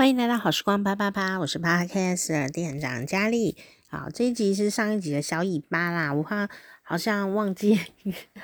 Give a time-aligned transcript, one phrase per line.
[0.00, 3.58] 欢迎来到好时光八八八，我是 Podcast 店长佳丽。
[3.90, 6.48] 好，这一集是上一集的小尾巴啦，我怕
[6.82, 7.78] 好像忘记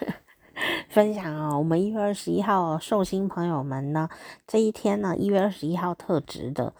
[0.91, 1.57] 分享哦。
[1.57, 4.11] 我们一月二十一号寿星朋友们呢，
[4.47, 6.75] 这一天呢，一月二十一号特值的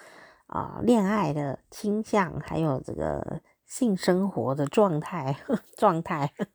[0.47, 5.39] 啊，恋爱的倾向，还有这个性生活的状态
[5.75, 6.35] 状态。
[6.37, 6.51] 呵呵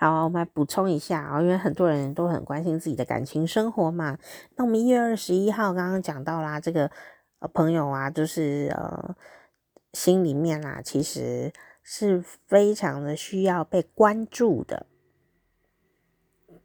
[0.00, 4.16] 好，我们来补充一下啊，因为很多人都很关心自己的感情生活嘛。
[4.56, 6.90] 那我们一月二十一号刚刚讲到啦，这个
[7.40, 9.14] 呃朋友啊，就是呃
[9.92, 11.52] 心里面啊，其实
[11.82, 14.86] 是非常的需要被关注的，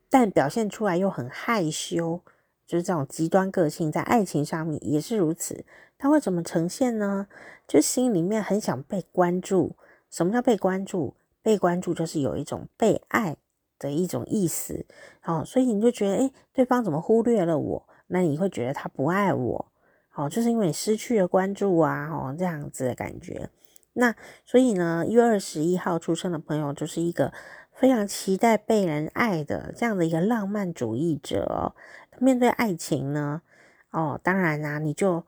[0.10, 2.22] 但表现出来又很害羞，
[2.66, 5.66] 就是这种极端个性，在爱情上面也是如此。
[5.98, 7.28] 他会怎么呈现呢？
[7.68, 9.76] 就心里面很想被关注。
[10.10, 11.16] 什么叫被关注？
[11.46, 13.36] 被关注就是有一种被爱
[13.78, 14.88] 的一种意思，
[15.24, 17.88] 哦，所以你就觉得，诶，对方怎么忽略了我？
[18.08, 19.72] 那你会觉得他不爱我，
[20.16, 23.52] 哦，就是因为你失去了关注啊，哦，这样子的感觉。
[23.94, 27.32] 那所以呢，一月二十一号出生的朋友就是一个
[27.72, 31.76] 非常期待被人爱的这样的一个浪漫主义者。
[32.18, 33.44] 面对爱情呢，
[33.92, 35.24] 哦，当然啦，你就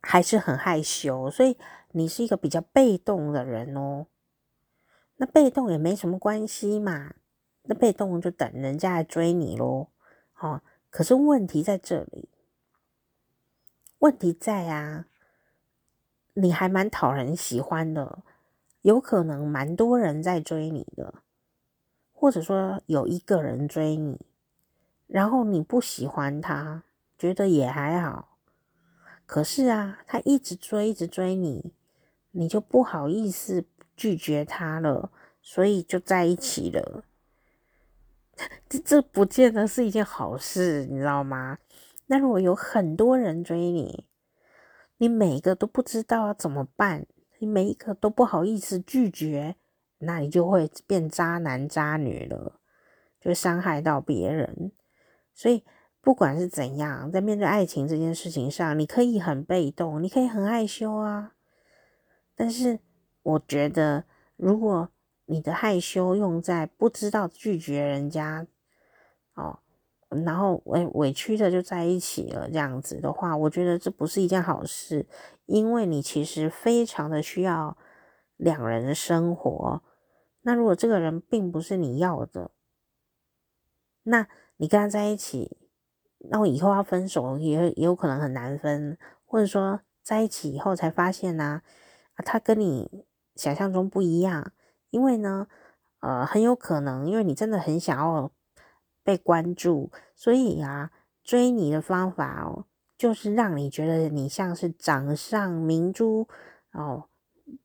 [0.00, 1.58] 还是很害羞，所以
[1.90, 4.06] 你是一个比较被动的人哦。
[5.22, 7.14] 那被动也没什么关系嘛，
[7.62, 9.92] 那被动就等人家来追你咯。
[10.40, 12.28] 哦，可是问题在这里，
[14.00, 15.06] 问题在啊，
[16.34, 18.24] 你还蛮讨人喜欢的，
[18.80, 21.14] 有可能蛮多人在追你的，
[22.12, 24.26] 或者说有一个人追你，
[25.06, 26.82] 然后你不喜欢他，
[27.16, 28.38] 觉得也还好，
[29.24, 31.72] 可是啊，他一直追，一直追你，
[32.32, 33.64] 你就不好意思。
[34.02, 37.04] 拒绝他了，所以就在一起了。
[38.68, 41.58] 这这不见得是一件好事，你知道吗？
[42.06, 44.04] 那如果有很多人追你，
[44.96, 47.06] 你每一个都不知道要怎么办，
[47.38, 49.54] 你每一个都不好意思拒绝，
[49.98, 52.58] 那你就会变渣男渣女了，
[53.20, 54.72] 就伤害到别人。
[55.32, 55.62] 所以
[56.00, 61.34] 不管是怎样，在面对爱情这件事情上，你可以很被动，你可以很害羞啊，
[62.34, 62.80] 但是。
[63.22, 64.04] 我觉得，
[64.36, 64.88] 如果
[65.26, 68.46] 你的害羞用在不知道拒绝人家，
[69.34, 69.60] 哦，
[70.08, 75.06] 然后委委屈的就在一起了，这样子的话，我觉得这不是一件好事，
[75.46, 77.78] 因为你其实非常的需要
[78.36, 79.82] 两人的生活。
[80.42, 82.50] 那如果这个人并不是你要的，
[84.02, 85.56] 那你跟他在一起，
[86.18, 91.62] 那我以后要分手也也有可能很难分，或者说在一起以后才发现呢，
[92.14, 93.06] 啊，他跟你。
[93.34, 94.52] 想象中不一样，
[94.90, 95.46] 因为呢，
[96.00, 98.30] 呃，很有可能，因为你真的很想要
[99.02, 100.90] 被关注，所以啊，
[101.24, 102.66] 追你的方法哦，
[102.98, 106.28] 就是让你觉得你像是掌上明珠
[106.72, 107.08] 哦，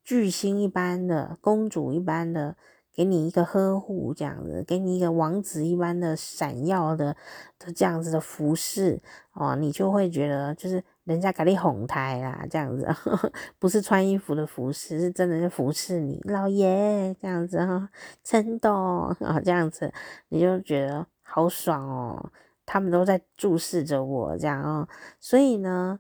[0.04, 2.56] 巨星一般的公主一般的，
[2.94, 7.16] 给你一个呵护这样子，给你一个王子一般的闪耀的
[7.60, 9.02] 的这样子的服饰
[9.34, 10.84] 哦，你就会觉得就是。
[11.08, 17.90] 人家给你哄抬啦，这样子呵呵， 不是穿衣服的服饰，是真的是服侍你，老爷这样子哈，
[18.22, 19.94] 真的啊， 这样子
[20.28, 22.32] 你就觉得好爽哦，
[22.66, 24.90] 他们都在注视着我这样哦，
[25.22, 25.98] 所以呢，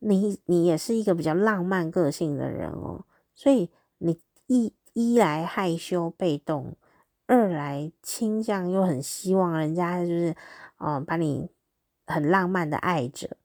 [0.00, 6.76] 你你也是一个比较浪漫个性的人哦，所以你一一来害羞被动，
[7.26, 10.36] 二来倾向又很希望人家就是
[10.76, 11.48] 哦把你
[12.04, 13.38] 很浪漫的爱着。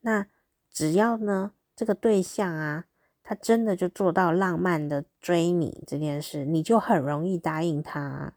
[0.00, 0.26] 那
[0.70, 2.86] 只要呢，这个对象啊，
[3.22, 8.34] 他真的就做到浪漫的追你这件事，你就很容易答应他。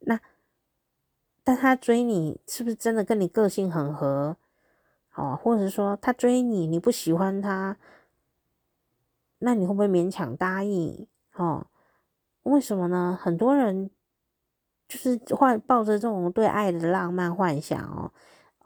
[0.00, 0.20] 那，
[1.42, 4.36] 但他追你是不是真的跟你个性很合？
[5.14, 7.78] 哦，或者说他追你，你不喜欢他，
[9.38, 11.08] 那你会不会勉强答应？
[11.34, 11.66] 哦，
[12.42, 13.18] 为什么呢？
[13.18, 13.90] 很多人
[14.86, 18.12] 就是怀抱着这种对爱的浪漫幻想哦。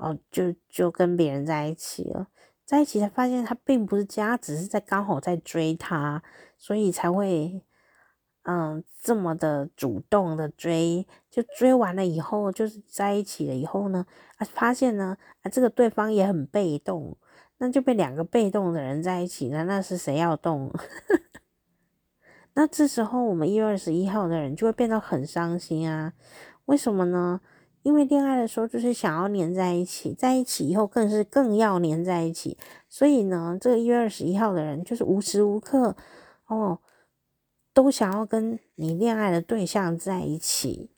[0.01, 2.29] 哦，就就跟别人在一起了，
[2.65, 6.23] 在一起才发现他并不是家，只是在刚好在追他，
[6.57, 7.63] 所以才会
[8.45, 14.07] 嗯这么的主动的追，就追完了以后，就是在一起了以后呢，
[14.39, 17.19] 啊发现呢啊这个对方也很被动，
[17.59, 20.73] 那就被两个被动的人在一起了，那是谁要动？
[22.55, 26.15] 那这时候我们一月二十一号的人就会变得很伤心啊，
[26.65, 27.43] 为什么呢？
[27.83, 35.97] 因为恋爱的时候就是想要黏在一起，在一起以后更是更要黏在一起，所以呢，这个一月二十一号的人就是无时无刻
[36.47, 36.81] 哦
[37.73, 40.91] 都想要跟你恋爱的对象在一起，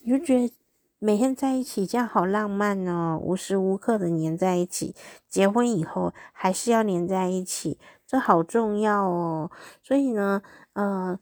[0.00, 0.52] 你就觉得
[0.98, 4.94] 每天在一起，这样好浪漫哦，无时无刻的黏在一起。
[5.28, 9.50] 结婚以后还是要黏在一起，这好重要哦。
[9.82, 10.42] 所以呢，
[10.74, 11.18] 呃，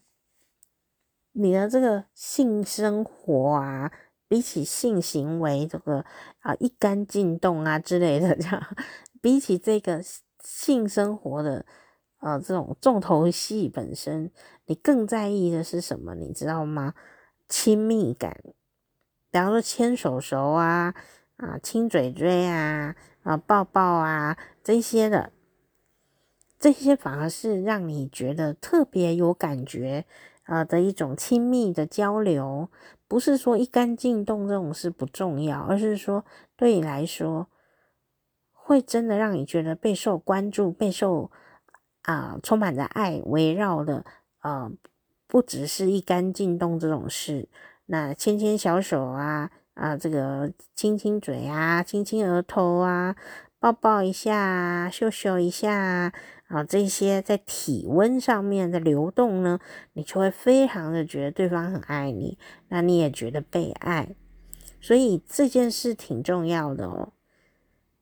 [1.32, 3.92] 你的这个性生活啊，
[4.30, 6.04] 比起性行为这个
[6.38, 8.76] 啊一杆进洞啊之类的，这样
[9.20, 10.00] 比起这个
[10.38, 11.66] 性生活的。
[12.20, 14.30] 呃，这种重头戏本身，
[14.66, 16.14] 你更在意的是什么？
[16.14, 16.92] 你知道吗？
[17.48, 18.38] 亲密感，
[19.30, 20.94] 比方说牵手手啊，
[21.38, 25.32] 啊，亲嘴嘴啊，啊，抱抱啊，这些的，
[26.58, 30.04] 这些反而是让你觉得特别有感觉
[30.42, 32.68] 啊的一种亲密的交流。
[33.10, 36.24] 不是说一杆进洞这种事不重要，而是说
[36.56, 37.48] 对你来说，
[38.52, 41.32] 会真的让你觉得备受关注，备受。
[42.04, 44.06] 啊，充满着爱围绕的，
[44.40, 44.72] 呃，
[45.26, 47.46] 不只是一杆进洞这种事，
[47.86, 53.14] 那牵牵小手啊，啊，这个亲亲嘴啊，亲亲额头啊，
[53.60, 56.12] 抱抱一下啊，秀秀一下，
[56.48, 59.60] 啊，这些在体温上面的流动呢，
[59.92, 62.38] 你就会非常的觉得对方很爱你，
[62.70, 64.16] 那你也觉得被爱，
[64.80, 67.12] 所以这件事挺重要的哦，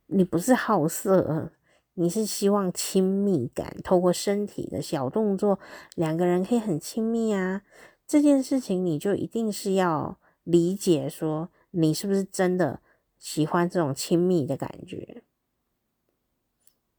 [0.06, 1.52] 你不是好色。
[2.00, 5.58] 你是希望亲密感，透过身体的小动作，
[5.96, 7.62] 两个人可以很亲密啊。
[8.06, 12.80] 这件事情你就一定是要理解，说你是不是真的
[13.18, 15.24] 喜欢这种亲密的感觉。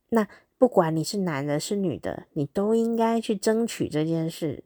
[0.09, 0.27] 那
[0.57, 4.63] 不管你是男的，是女的，你都应该去争取这件事。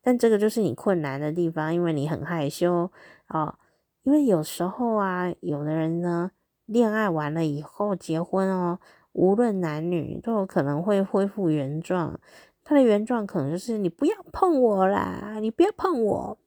[0.00, 2.90] 但这个就是你困难的地方，因为你很害羞
[3.26, 3.58] 啊、哦。
[4.02, 6.32] 因为有时候啊，有的人呢，
[6.66, 8.78] 恋爱完了以后结婚哦。
[9.12, 12.18] 无论男女都有可能会恢复原状，
[12.64, 16.38] 他的原状可能就是你不要碰我啦，你不要碰我，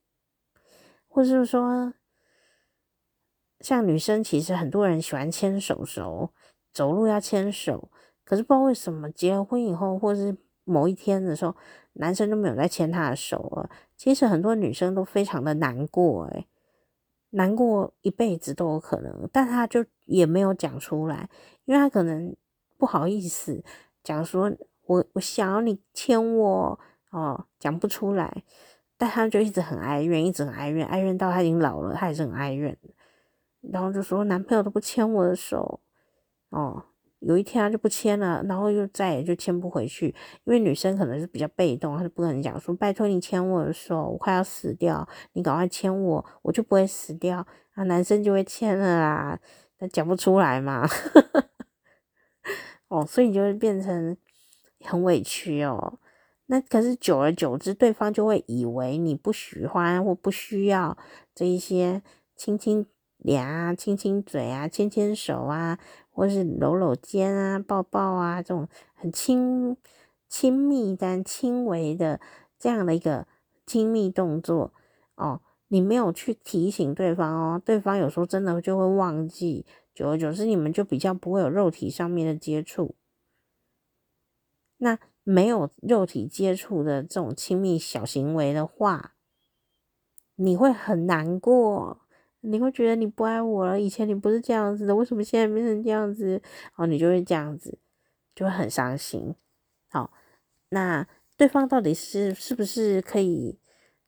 [1.08, 1.94] 或是说，
[3.60, 6.34] 像女生其实很多人喜欢牵手手，
[6.74, 7.92] 走路要牵手，
[8.26, 10.36] 可是不知道为什么结了婚以后，或是
[10.66, 11.56] 某一天的时候，
[11.94, 13.70] 男生都没有再牵她的手了。
[13.96, 16.48] 其实很多女生都非常的难过，诶，
[17.30, 21.30] 难过一辈子都有可能，但他就也没有讲出来，
[21.64, 22.36] 因为他可能。
[22.78, 23.64] 不好意思，
[24.04, 24.52] 讲说
[24.86, 26.78] 我我想要你牵我
[27.10, 28.44] 哦，讲不出来，
[28.98, 32.78] 但他就一直很哀怨，一直很哀怨，哀怨到他已经老了，他还是很哀怨。
[33.62, 35.80] 然后就说男朋友都不牵我的手
[36.50, 36.84] 哦，
[37.20, 40.08] 有一天他就不牵了，然后又再也就牵不回去，
[40.44, 47.46] 因为女生可能是比较被动，她就不可能讲说拜托你牵我的手，我快要死掉，你赶快牵我，我就不会死掉。
[47.74, 49.40] 啊，男生就会牵了啦，
[49.78, 50.88] 但讲不出来嘛。
[52.88, 54.16] 哦，所以你就会变成
[54.82, 56.00] 很委屈哦。
[56.46, 60.96] 那可是久而久之，对方就会以为你不喜欢或不需要
[61.34, 62.04] 这一些
[62.36, 62.86] 亲亲
[63.18, 65.80] 脸啊、亲亲嘴啊、牵牵手啊，
[66.16, 69.76] 或是搂搂肩啊、抱抱啊这种很亲
[70.30, 72.22] 亲密但轻微的
[72.58, 73.28] 这样的一个
[73.66, 74.74] 亲密动作
[75.16, 75.42] 哦。
[75.68, 79.66] 你没有去提醒对方哦，对方有时候真的就会忘记。
[79.94, 82.96] 久而久之，你们就比较不会有肉体上面的接触。
[84.78, 89.16] 那没有肉体接触的这种亲密小行为的话，
[90.36, 92.05] 你会很难过，
[92.46, 93.80] 你会觉得你不爱我了。
[93.80, 96.42] 以前你不是这样子的，为什么现在变成这样子？
[96.76, 97.78] 哦，你就会这样子，
[98.36, 99.36] 就会很伤心。
[99.90, 100.12] 好，
[100.70, 103.58] 那对方到底是是不是可以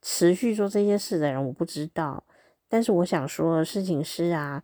[0.02, 2.24] 持续做这些事的人，我不知道。
[2.70, 4.64] 但是我想说的事情是啊。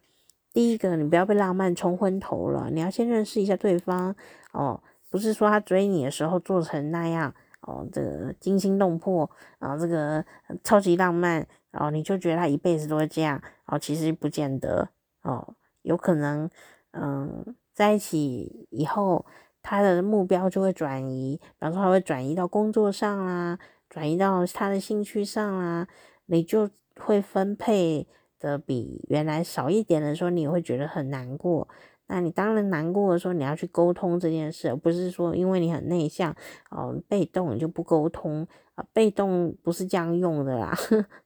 [0.54, 2.70] 第一个，你不要被浪漫冲昏头了。
[2.70, 4.16] 你要先认识一下对方
[4.52, 7.34] 哦，不是说他追你的时候做成那样
[7.66, 9.30] 哦，这个惊心动魄
[9.60, 10.24] 啊，这个
[10.64, 14.90] 超级浪漫，然后你就觉得他一辈子都会这样哦，其实不见得
[15.24, 16.50] 哦，有可能
[16.92, 19.26] 嗯，在一起以后，
[19.62, 23.58] 他的目标就会转移，比方说他会转移到工作上啦，
[23.90, 25.88] 转移到他的兴趣上啦，
[26.26, 28.08] 你就会分配。
[28.44, 31.68] 的比原来少一点的时候，你会觉得很难过。
[32.08, 36.36] 那你当然难过的时候，你要去沟通这件事，而不是说因为你很内向
[36.70, 38.46] 哦，被动你就不沟通
[38.76, 38.86] 啊。
[38.92, 40.78] 被动不是这样用的啦，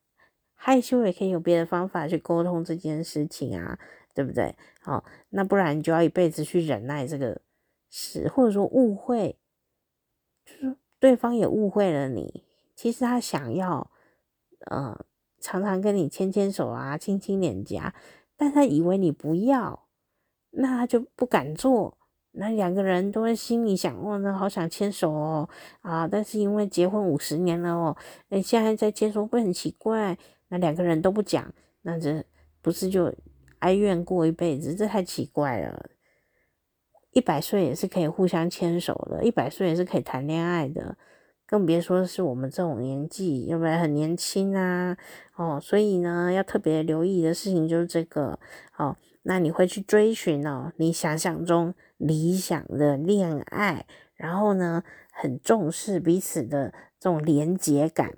[0.53, 3.79] 害羞也可以有别的方法去沟通这件事情啊，
[4.13, 4.55] 对不对？
[4.79, 7.41] 好，那不然你就要一辈子去忍耐这个
[7.89, 9.39] 事，或者说误会，
[10.45, 12.43] 就是对方也误会了你。
[12.75, 13.89] 其实他想要，
[14.69, 15.06] 呃。
[15.47, 17.95] 常常跟你牵牵手啊，亲亲脸颊，
[18.35, 19.87] 但他以为你不要，
[20.49, 21.97] 那他就不敢做。
[22.33, 25.49] 那两个人都会心里想，哇，那好想牵手哦，
[25.79, 30.17] 啊，但是因为结婚五十年了哦，那现在在牵手会很奇怪。
[30.49, 32.21] 那两个人都不讲，那这
[32.61, 33.13] 不是就
[33.59, 35.89] 哀怨过一辈子，这太奇怪了。
[37.11, 40.97] 一百岁也是可以互相牵手的，一百岁也是可以谈恋爱的，
[41.47, 44.97] 更别说是我们这种年纪，要不然很年轻啊。
[45.35, 48.37] 哦，所以呢，要特别留意的事情就是这个。
[48.75, 53.85] 哦，那你会去追寻哦，你想象中理想的恋爱，
[54.15, 58.13] 然后呢，很重视彼此的这种连接感。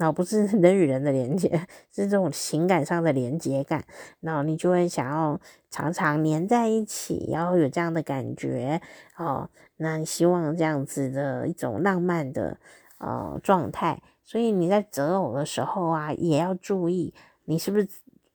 [0.00, 1.50] 然后不是人与人的连接，
[1.92, 3.84] 是这种情感上的连接感。
[4.20, 5.38] 然后你就会想要
[5.68, 8.80] 常常黏在一起，然后有这样的感觉
[9.18, 9.50] 哦。
[9.76, 12.56] 那你希望这样子的一种浪漫的
[12.96, 14.02] 呃状态。
[14.24, 17.12] 所以你在择偶的时候啊，也要注意
[17.44, 17.86] 你是不是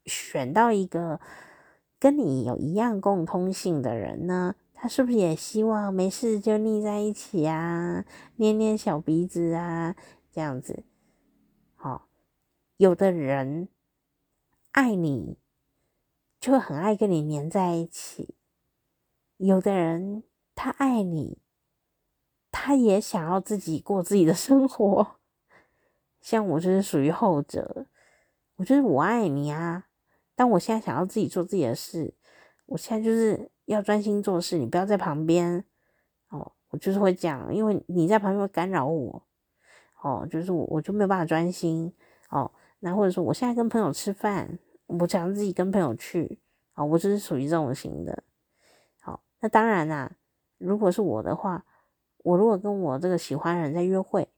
[0.05, 1.19] 选到一个
[1.99, 4.53] 跟你有一样共通性的人呢？
[4.75, 8.05] 他是不是也希望没事就腻在一起啊，
[8.35, 9.95] 捏捏小鼻子啊，
[10.31, 10.83] 这样子。
[12.77, 13.69] 有的人
[14.71, 15.37] 爱你，
[16.39, 18.35] 就很爱跟你黏在一起；
[19.37, 21.37] 有的人他爱你，
[22.51, 25.15] 他也想要自己过自己的生活。
[26.19, 27.85] 像我就是属于后者，
[28.57, 29.87] 我就是我爱你啊，
[30.35, 32.13] 但我现在想要自己做自己的事。
[32.65, 35.63] 我现在就是要专心做事，你不要在旁边
[36.29, 36.51] 哦。
[36.69, 39.23] 我就是会讲，因为你在旁边会干扰我
[40.01, 41.93] 哦，就是我我就没有办法专心
[42.29, 42.51] 哦。
[42.85, 46.37] 那或者说，我现在跟朋友吃饭，我想自己跟朋友去，
[46.73, 48.23] 啊，我就是属于这种型的。
[49.01, 50.17] 好，那当然啦，
[50.59, 51.65] 如果是我的话，
[52.19, 54.29] 我如果跟我这个喜欢的人在约会，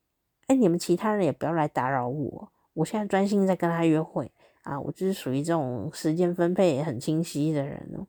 [0.45, 4.31] 哎，你们其他人也不要来打扰我，我现在专心在跟他约会
[4.63, 8.07] 啊，我就是属于这种时间分配很清晰的人哦。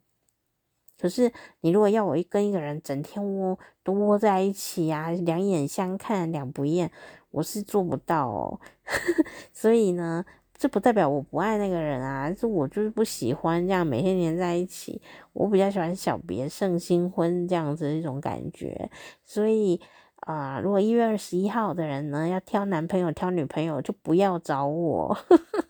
[1.00, 6.90] 可是你如果要我跟一个人整天窝都窝在一起啊，两眼相看两不厌。
[7.30, 8.60] 我是做不到哦，
[9.52, 10.24] 所以呢，
[10.56, 15.00] 这不代表我不爱那个人啊，是我就是不喜欢这样每天黏在一起。
[15.34, 18.90] 我比较喜欢小别胜新婚这样子一种感觉。
[19.24, 19.80] 所以
[20.20, 25.16] 啊、如果一月二十一号的人呢，要挑男朋友挑女朋友，就不要找我。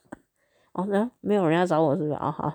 [0.73, 2.19] 哦，那没有人要找我是吧？
[2.21, 2.55] 哦，好，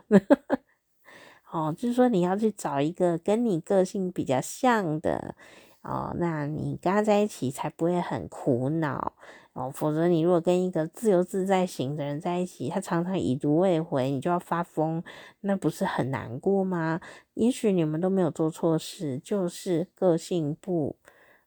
[1.53, 5.35] 哦，就是说你要去找一个跟你个性比较像的。
[5.83, 9.13] 哦，那你跟他在一起才不会很苦恼
[9.51, 9.69] 哦。
[9.69, 15.03] 否则，你如果跟一个自由自在型的人在一起，他常常已读未回，你就要发疯，
[15.41, 16.99] 那不是很难过吗？
[17.35, 20.95] 也许你们都没有做错事，就是个性不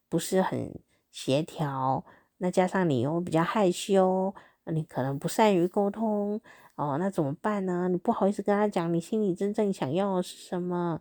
[0.08, 0.78] 不是很
[1.10, 2.04] 协调。
[2.36, 4.32] 那加上你又比较害羞，
[4.66, 6.40] 你可能不善于沟通
[6.76, 6.96] 哦。
[6.98, 7.88] 那怎么办呢？
[7.88, 11.00] 你不好意思跟他讲你心里真正想要的是什么？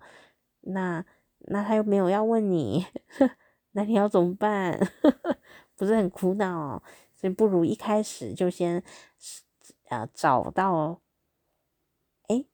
[0.61, 1.05] 那。
[1.47, 2.87] 那他又没有要问你，
[3.73, 4.79] 那你要怎么办？
[5.77, 6.81] 不是很苦恼，
[7.13, 8.81] 所以不如一开始就先
[9.89, 11.01] 呃找到，
[12.29, 12.47] 诶，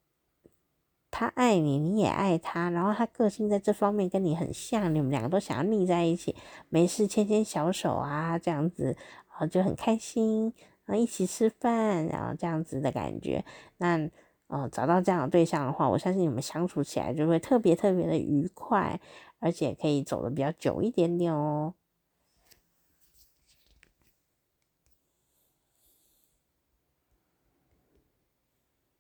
[1.09, 6.35] 他爱你，你也爱他，然后他个性在这方面跟你很像，你们两个都想要腻在一起，
[6.67, 8.97] 没事牵牵小手啊，这样子
[9.27, 10.53] 啊就很开心，
[10.91, 13.43] 那一起吃饭，然后这样子的感觉，
[13.77, 14.09] 那。
[14.53, 18.99] 呃，找到这样的对象的话，我相信你们相处起来就会特别特别的愉快，
[19.39, 21.73] 而且可以走的比较久一点点哦。